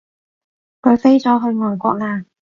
[0.81, 2.25] 佢飛咗去外國喇